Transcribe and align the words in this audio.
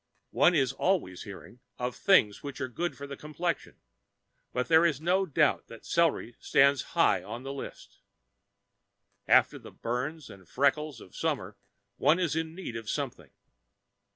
One 0.31 0.55
is 0.55 0.73
always 0.73 1.25
hearing 1.25 1.59
of 1.77 1.95
things 1.95 2.41
which 2.41 2.59
are 2.59 2.67
good 2.67 2.97
for 2.97 3.05
the 3.05 3.15
complexion, 3.15 3.75
but 4.51 4.67
there 4.67 4.83
is 4.83 4.99
no 4.99 5.27
doubt 5.27 5.67
that 5.67 5.85
celery 5.85 6.35
stands 6.39 6.81
high 6.97 7.21
on 7.21 7.43
the 7.43 7.53
list. 7.53 7.99
After 9.27 9.59
the 9.59 9.69
burns 9.69 10.27
and 10.31 10.49
freckles 10.49 11.01
of 11.01 11.15
summer 11.15 11.55
one 11.97 12.17
is 12.17 12.35
in 12.35 12.55
need 12.55 12.75
of 12.75 12.89
something. 12.89 13.29